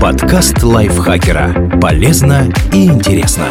Подкаст 0.00 0.62
лайфхакера. 0.62 1.78
Полезно 1.80 2.52
и 2.72 2.86
интересно. 2.86 3.46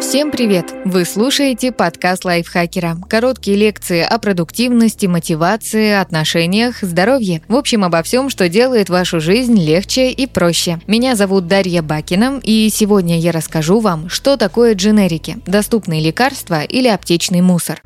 Всем 0.00 0.30
привет! 0.30 0.74
Вы 0.84 1.04
слушаете 1.04 1.72
подкаст 1.72 2.24
лайфхакера. 2.24 2.98
Короткие 3.08 3.56
лекции 3.56 4.02
о 4.02 4.18
продуктивности, 4.18 5.06
мотивации, 5.06 5.92
отношениях, 5.92 6.82
здоровье. 6.82 7.42
В 7.48 7.56
общем, 7.56 7.84
обо 7.84 8.02
всем, 8.02 8.28
что 8.28 8.48
делает 8.48 8.90
вашу 8.90 9.20
жизнь 9.20 9.58
легче 9.58 10.10
и 10.10 10.26
проще. 10.26 10.78
Меня 10.86 11.16
зовут 11.16 11.46
Дарья 11.46 11.80
Бакина, 11.82 12.40
и 12.42 12.68
сегодня 12.70 13.18
я 13.18 13.32
расскажу 13.32 13.80
вам, 13.80 14.08
что 14.08 14.36
такое 14.36 14.74
дженерики, 14.74 15.38
доступные 15.46 16.02
лекарства 16.02 16.62
или 16.62 16.88
аптечный 16.88 17.40
мусор. 17.40 17.80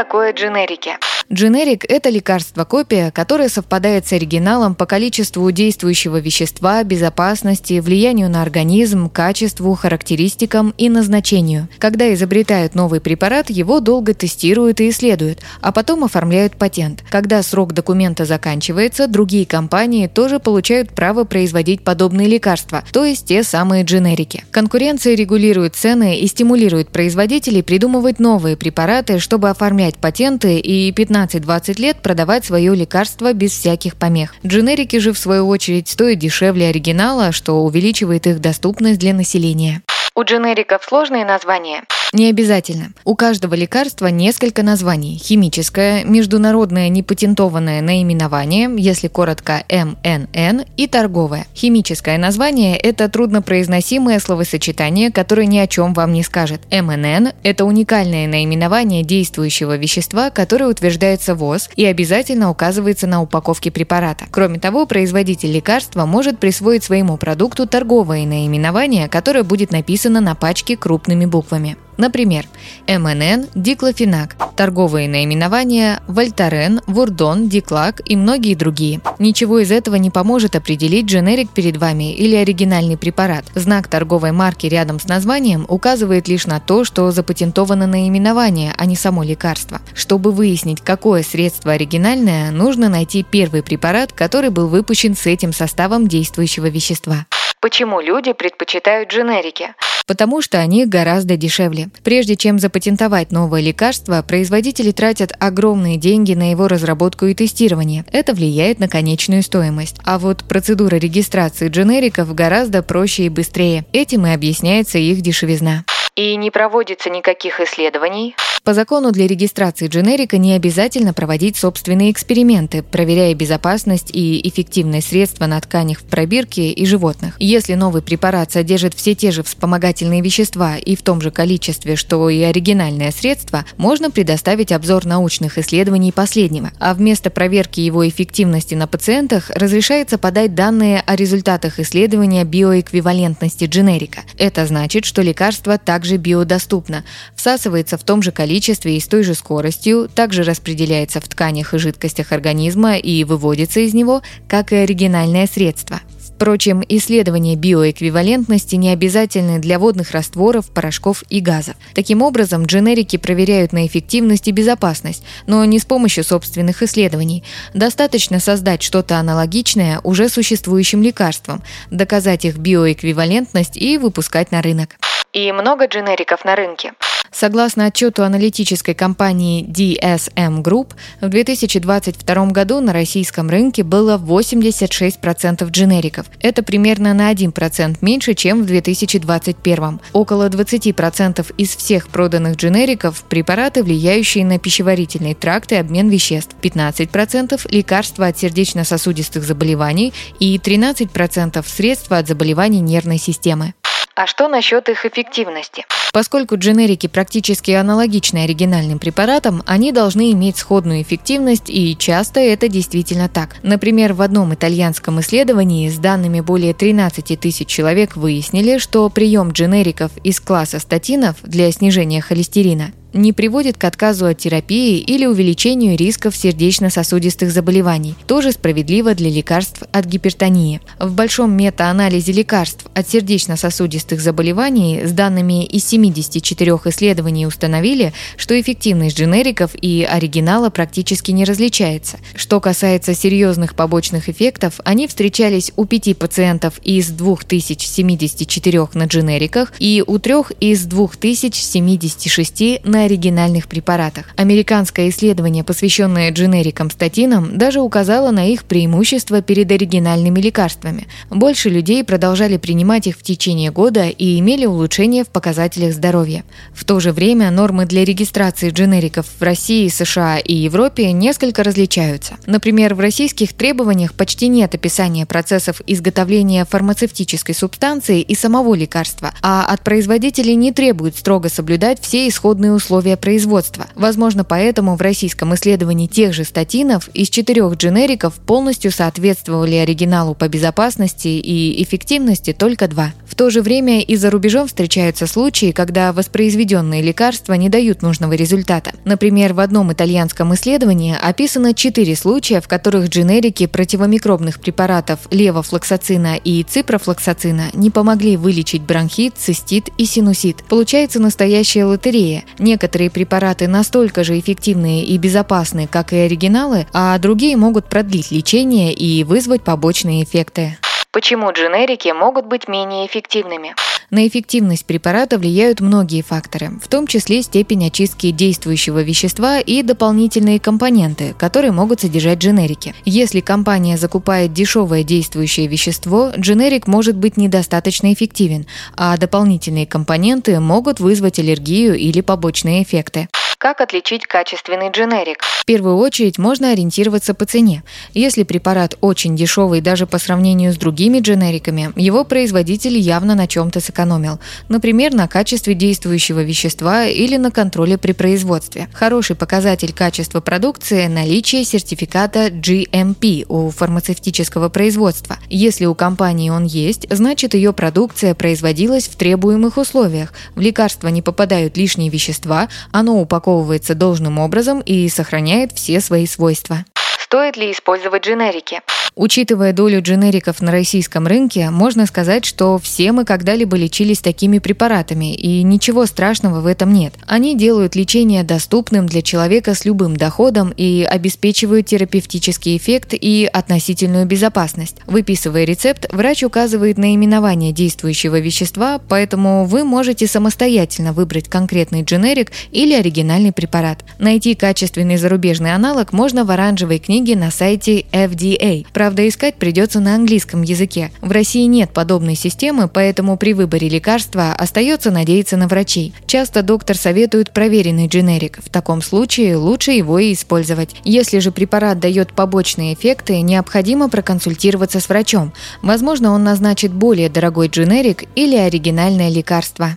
Такое 0.00 0.32
дженерики? 0.32 0.96
Дженерик– 1.32 1.84
это 1.88 2.08
лекарство-копия, 2.08 3.12
которое 3.12 3.48
совпадает 3.48 4.04
с 4.04 4.12
оригиналом 4.12 4.74
по 4.74 4.84
количеству 4.84 5.48
действующего 5.52 6.18
вещества, 6.18 6.82
безопасности, 6.82 7.78
влиянию 7.78 8.28
на 8.28 8.42
организм, 8.42 9.08
качеству, 9.08 9.74
характеристикам 9.74 10.74
и 10.76 10.88
назначению. 10.88 11.68
Когда 11.78 12.12
изобретают 12.14 12.74
новый 12.74 13.00
препарат, 13.00 13.48
его 13.48 13.78
долго 13.78 14.12
тестируют 14.12 14.80
и 14.80 14.88
исследуют, 14.88 15.38
а 15.60 15.70
потом 15.70 16.02
оформляют 16.02 16.56
патент. 16.56 17.04
Когда 17.10 17.42
срок 17.44 17.74
документа 17.74 18.24
заканчивается, 18.24 19.06
другие 19.06 19.46
компании 19.46 20.08
тоже 20.08 20.40
получают 20.40 20.90
право 20.90 21.22
производить 21.22 21.84
подобные 21.84 22.26
лекарства, 22.26 22.82
то 22.90 23.04
есть 23.04 23.26
те 23.26 23.44
самые 23.44 23.84
дженерики. 23.84 24.42
Конкуренция 24.50 25.14
регулирует 25.14 25.76
цены 25.76 26.18
и 26.18 26.26
стимулирует 26.26 26.88
производителей 26.88 27.62
придумывать 27.62 28.18
новые 28.18 28.56
препараты, 28.56 29.20
чтобы 29.20 29.48
оформлять 29.48 29.89
патенты 29.96 30.58
и 30.58 30.92
15 30.92 31.30
15-20 31.30 31.80
лет 31.80 31.96
продавать 32.02 32.44
свое 32.44 32.74
лекарство 32.74 33.32
без 33.32 33.52
всяких 33.52 33.96
помех. 33.96 34.34
Дженерики 34.44 34.98
же, 34.98 35.12
в 35.12 35.18
свою 35.18 35.48
очередь, 35.48 35.88
стоят 35.88 36.18
дешевле 36.18 36.68
оригинала, 36.68 37.32
что 37.32 37.64
увеличивает 37.64 38.26
их 38.26 38.40
доступность 38.40 39.00
для 39.00 39.14
населения. 39.14 39.82
У 40.20 40.22
дженериков 40.22 40.84
сложные 40.84 41.24
названия. 41.24 41.84
Не 42.12 42.28
обязательно. 42.28 42.92
У 43.04 43.14
каждого 43.14 43.54
лекарства 43.54 44.08
несколько 44.08 44.64
названий. 44.64 45.16
Химическое, 45.16 46.02
международное 46.04 46.88
непатентованное 46.88 47.80
наименование, 47.80 48.68
если 48.76 49.06
коротко 49.06 49.62
МНН, 49.70 50.64
и 50.76 50.88
торговое. 50.88 51.46
Химическое 51.54 52.18
название– 52.18 52.76
это 52.78 53.08
труднопроизносимое 53.08 54.18
словосочетание, 54.18 55.12
которое 55.12 55.46
ни 55.46 55.58
о 55.58 55.68
чем 55.68 55.94
вам 55.94 56.12
не 56.12 56.24
скажет. 56.24 56.62
МНН– 56.72 57.28
это 57.44 57.64
уникальное 57.64 58.26
наименование 58.26 59.04
действующего 59.04 59.76
вещества, 59.76 60.30
которое 60.30 60.66
утверждается 60.66 61.36
ВОЗ 61.36 61.70
и 61.76 61.84
обязательно 61.84 62.50
указывается 62.50 63.06
на 63.06 63.22
упаковке 63.22 63.70
препарата. 63.70 64.26
Кроме 64.32 64.58
того, 64.58 64.84
производитель 64.84 65.52
лекарства 65.52 66.06
может 66.06 66.40
присвоить 66.40 66.82
своему 66.82 67.16
продукту 67.18 67.68
торговое 67.68 68.26
наименование, 68.26 69.08
которое 69.08 69.44
будет 69.44 69.70
написано 69.70 70.09
на 70.18 70.34
пачке 70.34 70.76
крупными 70.76 71.26
буквами. 71.26 71.76
Например, 72.00 72.46
МНН, 72.88 73.48
диклофенак, 73.54 74.34
торговые 74.56 75.06
наименования 75.06 76.00
Вольтарен, 76.08 76.80
Вурдон, 76.86 77.50
Диклак 77.50 78.00
и 78.06 78.16
многие 78.16 78.54
другие. 78.54 79.02
Ничего 79.18 79.58
из 79.58 79.70
этого 79.70 79.96
не 79.96 80.08
поможет 80.08 80.56
определить 80.56 81.04
дженерик 81.04 81.50
перед 81.50 81.76
вами 81.76 82.14
или 82.14 82.36
оригинальный 82.36 82.96
препарат. 82.96 83.44
Знак 83.54 83.86
торговой 83.86 84.32
марки 84.32 84.66
рядом 84.66 84.98
с 84.98 85.08
названием 85.08 85.66
указывает 85.68 86.26
лишь 86.26 86.46
на 86.46 86.58
то, 86.58 86.84
что 86.84 87.10
запатентовано 87.10 87.86
наименование, 87.86 88.72
а 88.78 88.86
не 88.86 88.96
само 88.96 89.22
лекарство. 89.22 89.82
Чтобы 89.92 90.32
выяснить, 90.32 90.80
какое 90.80 91.22
средство 91.22 91.72
оригинальное, 91.72 92.50
нужно 92.50 92.88
найти 92.88 93.22
первый 93.22 93.62
препарат, 93.62 94.14
который 94.14 94.48
был 94.48 94.68
выпущен 94.68 95.14
с 95.14 95.26
этим 95.26 95.52
составом 95.52 96.08
действующего 96.08 96.70
вещества. 96.70 97.26
Почему 97.60 98.00
люди 98.00 98.32
предпочитают 98.32 99.12
дженерики? 99.12 99.74
Потому 100.10 100.42
что 100.42 100.58
они 100.58 100.86
гораздо 100.86 101.36
дешевле. 101.36 101.88
Прежде 102.02 102.34
чем 102.34 102.58
запатентовать 102.58 103.30
новое 103.30 103.60
лекарство, 103.60 104.20
производители 104.26 104.90
тратят 104.90 105.32
огромные 105.38 105.98
деньги 105.98 106.34
на 106.34 106.50
его 106.50 106.66
разработку 106.66 107.26
и 107.26 107.34
тестирование. 107.34 108.04
Это 108.10 108.34
влияет 108.34 108.80
на 108.80 108.88
конечную 108.88 109.44
стоимость. 109.44 109.98
А 110.02 110.18
вот 110.18 110.42
процедура 110.42 110.96
регистрации 110.96 111.68
дженериков 111.68 112.34
гораздо 112.34 112.82
проще 112.82 113.26
и 113.26 113.28
быстрее. 113.28 113.86
Этим 113.92 114.26
и 114.26 114.30
объясняется 114.30 114.98
их 114.98 115.20
дешевизна. 115.20 115.84
И 116.20 116.36
не 116.36 116.50
проводится 116.50 117.08
никаких 117.08 117.60
исследований? 117.60 118.36
По 118.62 118.74
закону 118.74 119.10
для 119.10 119.26
регистрации 119.26 119.88
дженерика 119.88 120.36
не 120.36 120.52
обязательно 120.52 121.14
проводить 121.14 121.56
собственные 121.56 122.12
эксперименты, 122.12 122.82
проверяя 122.82 123.34
безопасность 123.34 124.10
и 124.12 124.46
эффективность 124.46 125.08
средства 125.08 125.46
на 125.46 125.58
тканях 125.62 126.00
в 126.00 126.04
пробирке 126.04 126.70
и 126.70 126.84
животных. 126.84 127.36
Если 127.38 127.72
новый 127.72 128.02
препарат 128.02 128.52
содержит 128.52 128.92
все 128.92 129.14
те 129.14 129.30
же 129.30 129.42
вспомогательные 129.42 130.20
вещества 130.20 130.76
и 130.76 130.94
в 130.94 131.00
том 131.00 131.22
же 131.22 131.30
количестве, 131.30 131.96
что 131.96 132.28
и 132.28 132.42
оригинальное 132.42 133.12
средство, 133.12 133.64
можно 133.78 134.10
предоставить 134.10 134.72
обзор 134.72 135.06
научных 135.06 135.56
исследований 135.56 136.12
последнего. 136.12 136.70
А 136.78 136.92
вместо 136.92 137.30
проверки 137.30 137.80
его 137.80 138.06
эффективности 138.06 138.74
на 138.74 138.86
пациентах 138.86 139.48
разрешается 139.54 140.18
подать 140.18 140.54
данные 140.54 141.02
о 141.06 141.16
результатах 141.16 141.80
исследования 141.80 142.44
биоэквивалентности 142.44 143.64
дженерика. 143.64 144.20
Это 144.36 144.66
значит, 144.66 145.06
что 145.06 145.22
лекарство 145.22 145.78
также 145.78 146.09
биодоступно, 146.16 147.04
всасывается 147.34 147.98
в 147.98 148.04
том 148.04 148.22
же 148.22 148.32
количестве 148.32 148.96
и 148.96 149.00
с 149.00 149.06
той 149.06 149.22
же 149.22 149.34
скоростью, 149.34 150.08
также 150.14 150.42
распределяется 150.42 151.20
в 151.20 151.28
тканях 151.28 151.74
и 151.74 151.78
жидкостях 151.78 152.32
организма 152.32 152.96
и 152.96 153.24
выводится 153.24 153.80
из 153.80 153.94
него, 153.94 154.22
как 154.48 154.72
и 154.72 154.76
оригинальное 154.76 155.46
средство. 155.46 156.00
Впрочем, 156.40 156.82
исследования 156.88 157.54
биоэквивалентности 157.54 158.74
не 158.76 158.88
обязательны 158.88 159.58
для 159.58 159.78
водных 159.78 160.12
растворов, 160.12 160.70
порошков 160.70 161.22
и 161.28 161.40
газов. 161.40 161.74
Таким 161.92 162.22
образом, 162.22 162.64
дженерики 162.64 163.18
проверяют 163.18 163.74
на 163.74 163.86
эффективность 163.86 164.48
и 164.48 164.50
безопасность, 164.50 165.22
но 165.46 165.62
не 165.66 165.78
с 165.78 165.84
помощью 165.84 166.24
собственных 166.24 166.82
исследований. 166.82 167.44
Достаточно 167.74 168.40
создать 168.40 168.82
что-то 168.82 169.18
аналогичное 169.18 170.00
уже 170.02 170.30
существующим 170.30 171.02
лекарствам, 171.02 171.62
доказать 171.90 172.46
их 172.46 172.56
биоэквивалентность 172.56 173.76
и 173.76 173.98
выпускать 173.98 174.50
на 174.50 174.62
рынок. 174.62 174.96
И 175.32 175.52
много 175.52 175.86
дженериков 175.86 176.44
на 176.44 176.56
рынке. 176.56 176.92
Согласно 177.32 177.86
отчету 177.86 178.24
аналитической 178.24 178.94
компании 178.94 179.64
DSM 179.64 180.62
Group, 180.62 180.94
в 181.20 181.28
2022 181.28 182.46
году 182.46 182.80
на 182.80 182.92
российском 182.92 183.48
рынке 183.48 183.84
было 183.84 184.18
86% 184.18 185.70
дженериков. 185.70 186.26
Это 186.40 186.62
примерно 186.62 187.14
на 187.14 187.32
1% 187.32 187.98
меньше, 188.00 188.34
чем 188.34 188.62
в 188.62 188.66
2021. 188.66 190.00
Около 190.12 190.48
20% 190.48 191.54
из 191.56 191.76
всех 191.76 192.08
проданных 192.08 192.56
дженериков– 192.56 193.22
препараты, 193.28 193.84
влияющие 193.84 194.44
на 194.44 194.58
пищеварительный 194.58 195.34
тракт 195.34 195.70
и 195.72 195.76
обмен 195.76 196.08
веществ, 196.08 196.56
15%– 196.60 197.68
лекарства 197.70 198.26
от 198.26 198.38
сердечно-сосудистых 198.38 199.44
заболеваний 199.44 200.12
и 200.40 200.58
13%– 200.58 201.64
средства 201.66 202.18
от 202.18 202.26
заболеваний 202.26 202.80
нервной 202.80 203.18
системы. 203.18 203.74
А 204.20 204.26
что 204.26 204.48
насчет 204.48 204.90
их 204.90 205.06
эффективности? 205.06 205.86
Поскольку 206.12 206.58
дженерики 206.58 207.06
практически 207.06 207.70
аналогичны 207.70 208.44
оригинальным 208.44 208.98
препаратам, 208.98 209.62
они 209.64 209.92
должны 209.92 210.32
иметь 210.32 210.58
сходную 210.58 211.00
эффективность, 211.00 211.70
и 211.70 211.96
часто 211.96 212.38
это 212.40 212.68
действительно 212.68 213.30
так. 213.30 213.56
Например, 213.62 214.12
в 214.12 214.20
одном 214.20 214.52
итальянском 214.52 215.20
исследовании 215.20 215.88
с 215.88 215.96
данными 215.96 216.42
более 216.42 216.74
13 216.74 217.40
тысяч 217.40 217.66
человек 217.66 218.14
выяснили, 218.14 218.76
что 218.76 219.08
прием 219.08 219.52
дженериков 219.52 220.10
из 220.22 220.38
класса 220.38 220.80
статинов 220.80 221.36
для 221.42 221.72
снижения 221.72 222.20
холестерина 222.20 222.92
не 223.12 223.32
приводит 223.32 223.76
к 223.76 223.84
отказу 223.84 224.26
от 224.26 224.38
терапии 224.38 224.98
или 224.98 225.26
увеличению 225.26 225.96
рисков 225.96 226.36
сердечно-сосудистых 226.36 227.50
заболеваний. 227.50 228.14
Тоже 228.26 228.52
справедливо 228.52 229.14
для 229.14 229.30
лекарств 229.30 229.82
от 229.92 230.06
гипертонии. 230.06 230.80
В 230.98 231.12
большом 231.12 231.56
мета-анализе 231.56 232.32
лекарств 232.32 232.86
от 232.94 233.08
сердечно-сосудистых 233.08 234.20
заболеваний 234.20 235.02
с 235.04 235.12
данными 235.12 235.64
из 235.64 235.86
74 235.86 236.72
исследований 236.86 237.46
установили, 237.46 238.12
что 238.36 238.60
эффективность 238.60 239.18
дженериков 239.18 239.72
и 239.80 240.06
оригинала 240.08 240.70
практически 240.70 241.30
не 241.30 241.44
различается. 241.44 242.18
Что 242.34 242.60
касается 242.60 243.14
серьезных 243.14 243.74
побочных 243.74 244.28
эффектов, 244.28 244.80
они 244.84 245.08
встречались 245.08 245.72
у 245.76 245.84
5 245.84 246.16
пациентов 246.16 246.80
из 246.84 247.08
2074 247.08 248.88
на 248.94 249.04
дженериках 249.04 249.72
и 249.78 250.02
у 250.06 250.18
3 250.18 250.34
из 250.60 250.84
2076 250.84 252.84
на 252.84 252.99
на 253.00 253.06
оригинальных 253.06 253.66
препаратах. 253.66 254.26
Американское 254.36 255.08
исследование, 255.08 255.64
посвященное 255.64 256.30
дженерикам 256.32 256.90
статинам, 256.90 257.56
даже 257.56 257.80
указало 257.80 258.30
на 258.30 258.46
их 258.46 258.64
преимущества 258.64 259.40
перед 259.40 259.72
оригинальными 259.72 260.38
лекарствами. 260.38 261.06
Больше 261.30 261.70
людей 261.70 262.04
продолжали 262.04 262.58
принимать 262.58 263.06
их 263.06 263.16
в 263.16 263.22
течение 263.22 263.70
года 263.70 264.08
и 264.08 264.38
имели 264.38 264.66
улучшение 264.66 265.24
в 265.24 265.28
показателях 265.28 265.94
здоровья. 265.94 266.44
В 266.74 266.84
то 266.84 267.00
же 267.00 267.12
время 267.12 267.50
нормы 267.50 267.86
для 267.86 268.04
регистрации 268.04 268.68
дженериков 268.68 269.26
в 269.38 269.42
России, 269.42 269.88
США 269.88 270.38
и 270.38 270.54
Европе 270.54 271.12
несколько 271.12 271.62
различаются. 271.62 272.34
Например, 272.44 272.94
в 272.94 273.00
российских 273.00 273.54
требованиях 273.54 274.12
почти 274.12 274.48
нет 274.48 274.74
описания 274.74 275.24
процессов 275.24 275.80
изготовления 275.86 276.66
фармацевтической 276.66 277.54
субстанции 277.54 278.20
и 278.20 278.34
самого 278.34 278.74
лекарства, 278.74 279.32
а 279.40 279.64
от 279.64 279.82
производителей 279.84 280.54
не 280.54 280.72
требуют 280.72 281.16
строго 281.16 281.48
соблюдать 281.48 281.98
все 282.02 282.28
исходные 282.28 282.72
условия 282.72 282.89
производства. 283.16 283.86
Возможно, 283.94 284.44
поэтому 284.44 284.96
в 284.96 285.00
российском 285.00 285.54
исследовании 285.54 286.06
тех 286.06 286.34
же 286.34 286.44
статинов 286.44 287.08
из 287.14 287.30
четырех 287.30 287.74
дженериков 287.74 288.34
полностью 288.34 288.90
соответствовали 288.90 289.76
оригиналу 289.76 290.34
по 290.34 290.48
безопасности 290.48 291.28
и 291.28 291.82
эффективности 291.82 292.52
только 292.52 292.88
два. 292.88 293.12
В 293.26 293.36
то 293.36 293.48
же 293.48 293.62
время 293.62 294.00
и 294.00 294.16
за 294.16 294.30
рубежом 294.30 294.66
встречаются 294.66 295.26
случаи, 295.26 295.70
когда 295.70 296.12
воспроизведенные 296.12 297.00
лекарства 297.00 297.54
не 297.54 297.68
дают 297.68 298.02
нужного 298.02 298.32
результата. 298.32 298.90
Например, 299.04 299.54
в 299.54 299.60
одном 299.60 299.92
итальянском 299.92 300.52
исследовании 300.54 301.16
описано 301.20 301.74
четыре 301.74 302.16
случая, 302.16 302.60
в 302.60 302.66
которых 302.68 303.08
дженерики 303.08 303.66
противомикробных 303.66 304.60
препаратов 304.60 305.20
левофлоксацина 305.30 306.36
и 306.42 306.64
ципрофлоксацина 306.64 307.70
не 307.72 307.90
помогли 307.90 308.36
вылечить 308.36 308.82
бронхит, 308.82 309.34
цистит 309.36 309.90
и 309.96 310.06
синусит. 310.06 310.64
Получается 310.68 311.20
настоящая 311.20 311.84
лотерея. 311.84 312.42
Некоторые 312.58 312.79
препараты 312.88 313.68
настолько 313.68 314.24
же 314.24 314.38
эффективные 314.38 315.04
и 315.04 315.18
безопасны, 315.18 315.86
как 315.86 316.12
и 316.12 316.16
оригиналы, 316.16 316.86
а 316.92 317.18
другие 317.18 317.56
могут 317.56 317.86
продлить 317.86 318.30
лечение 318.30 318.92
и 318.92 319.24
вызвать 319.24 319.62
побочные 319.62 320.22
эффекты. 320.24 320.78
Почему 321.12 321.50
дженерики 321.50 322.08
могут 322.12 322.46
быть 322.46 322.68
менее 322.68 323.06
эффективными? 323.06 323.74
На 324.10 324.26
эффективность 324.26 324.86
препарата 324.86 325.38
влияют 325.38 325.80
многие 325.80 326.22
факторы, 326.22 326.72
в 326.82 326.88
том 326.88 327.06
числе 327.06 327.42
степень 327.42 327.86
очистки 327.86 328.32
действующего 328.32 329.02
вещества 329.02 329.60
и 329.60 329.82
дополнительные 329.82 330.58
компоненты, 330.58 331.34
которые 331.38 331.70
могут 331.70 332.00
содержать 332.00 332.38
дженерики. 332.38 332.92
Если 333.04 333.38
компания 333.40 333.96
закупает 333.96 334.52
дешевое 334.52 335.04
действующее 335.04 335.68
вещество, 335.68 336.32
дженерик 336.36 336.88
может 336.88 337.16
быть 337.16 337.36
недостаточно 337.36 338.12
эффективен, 338.12 338.66
а 338.96 339.16
дополнительные 339.16 339.86
компоненты 339.86 340.58
могут 340.58 340.98
вызвать 340.98 341.38
аллергию 341.38 341.96
или 341.96 342.20
побочные 342.20 342.82
эффекты. 342.82 343.28
Как 343.60 343.82
отличить 343.82 344.26
качественный 344.26 344.90
дженерик? 344.90 345.42
В 345.42 345.66
первую 345.66 345.98
очередь 345.98 346.38
можно 346.38 346.70
ориентироваться 346.70 347.34
по 347.34 347.44
цене. 347.44 347.82
Если 348.14 348.42
препарат 348.42 348.96
очень 349.02 349.36
дешевый 349.36 349.82
даже 349.82 350.06
по 350.06 350.16
сравнению 350.16 350.72
с 350.72 350.78
другими 350.78 351.20
дженериками, 351.20 351.92
его 351.94 352.24
производитель 352.24 352.96
явно 352.96 353.34
на 353.34 353.46
чем-то 353.46 353.80
сэкономил. 353.80 354.40
Например, 354.70 355.12
на 355.12 355.28
качестве 355.28 355.74
действующего 355.74 356.42
вещества 356.42 357.04
или 357.04 357.36
на 357.36 357.50
контроле 357.50 357.98
при 357.98 358.12
производстве. 358.12 358.88
Хороший 358.94 359.36
показатель 359.36 359.92
качества 359.92 360.40
продукции– 360.40 361.06
наличие 361.08 361.64
сертификата 361.64 362.46
GMP 362.46 363.44
у 363.46 363.68
фармацевтического 363.68 364.70
производства. 364.70 365.36
Если 365.50 365.84
у 365.84 365.94
компании 365.94 366.48
он 366.48 366.64
есть, 366.64 367.06
значит 367.10 367.52
ее 367.52 367.74
продукция 367.74 368.34
производилась 368.34 369.06
в 369.06 369.16
требуемых 369.16 369.76
условиях. 369.76 370.32
В 370.54 370.60
лекарство 370.60 371.08
не 371.08 371.20
попадают 371.20 371.76
лишние 371.76 372.08
вещества, 372.08 372.70
оно 372.90 373.20
упаковано 373.20 373.49
упаковывается 373.50 373.94
должным 373.94 374.38
образом 374.38 374.80
и 374.80 375.08
сохраняет 375.08 375.72
все 375.72 376.00
свои 376.00 376.26
свойства. 376.26 376.84
Стоит 377.18 377.56
ли 377.56 377.72
использовать 377.72 378.24
дженерики? 378.24 378.80
Учитывая 379.16 379.72
долю 379.72 380.02
дженериков 380.02 380.62
на 380.62 380.70
российском 380.72 381.26
рынке, 381.26 381.70
можно 381.70 382.06
сказать, 382.06 382.44
что 382.44 382.78
все 382.78 383.12
мы 383.12 383.24
когда-либо 383.24 383.76
лечились 383.76 384.20
такими 384.20 384.58
препаратами, 384.58 385.34
и 385.34 385.62
ничего 385.62 386.06
страшного 386.06 386.60
в 386.60 386.66
этом 386.66 386.92
нет. 386.92 387.14
Они 387.26 387.56
делают 387.56 387.96
лечение 387.96 388.44
доступным 388.44 389.06
для 389.06 389.22
человека 389.22 389.74
с 389.74 389.84
любым 389.84 390.16
доходом 390.16 390.72
и 390.76 391.06
обеспечивают 391.08 391.86
терапевтический 391.86 392.76
эффект 392.76 393.12
и 393.12 393.48
относительную 393.52 394.26
безопасность. 394.26 394.96
Выписывая 395.06 395.64
рецепт, 395.64 396.06
врач 396.12 396.44
указывает 396.44 396.96
наименование 396.96 397.72
действующего 397.72 398.38
вещества, 398.38 399.00
поэтому 399.08 399.64
вы 399.64 399.84
можете 399.84 400.26
самостоятельно 400.26 401.12
выбрать 401.12 401.48
конкретный 401.48 402.02
дженерик 402.02 402.52
или 402.70 402.94
оригинальный 402.94 403.52
препарат. 403.52 404.04
Найти 404.18 404.54
качественный 404.54 405.16
зарубежный 405.16 405.74
аналог 405.74 406.12
можно 406.12 406.44
в 406.44 406.50
оранжевой 406.50 406.98
книге 406.98 407.36
на 407.36 407.50
сайте 407.50 408.04
FDA. 408.12 408.86
Правда, 409.00 409.26
искать 409.26 409.54
придется 409.54 409.98
на 409.98 410.14
английском 410.14 410.60
языке. 410.60 411.10
В 411.22 411.30
России 411.30 411.64
нет 411.64 411.88
подобной 411.90 412.34
системы, 412.34 412.86
поэтому 412.86 413.38
при 413.38 413.54
выборе 413.54 413.88
лекарства 413.88 414.52
остается 414.52 415.10
надеяться 415.10 415.56
на 415.56 415.68
врачей. 415.68 416.12
Часто 416.26 416.62
доктор 416.62 416.98
советует 416.98 417.50
проверенный 417.50 418.08
дженерик. 418.08 418.58
В 418.62 418.68
таком 418.68 419.00
случае 419.00 419.56
лучше 419.56 419.92
его 419.92 420.18
и 420.18 420.34
использовать. 420.34 420.96
Если 421.02 421.38
же 421.38 421.50
препарат 421.50 421.98
дает 421.98 422.34
побочные 422.34 422.92
эффекты, 422.92 423.40
необходимо 423.40 424.10
проконсультироваться 424.10 425.00
с 425.00 425.08
врачом. 425.08 425.54
Возможно, 425.80 426.32
он 426.32 426.44
назначит 426.44 426.92
более 426.92 427.30
дорогой 427.30 427.68
дженерик 427.68 428.24
или 428.34 428.56
оригинальное 428.56 429.30
лекарство. 429.30 429.96